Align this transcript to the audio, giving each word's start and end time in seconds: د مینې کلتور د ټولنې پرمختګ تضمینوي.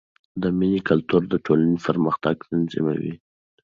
د 0.41 0.43
مینې 0.57 0.79
کلتور 0.89 1.21
د 1.31 1.33
ټولنې 1.45 1.77
پرمختګ 1.87 2.35
تضمینوي. 2.49 3.13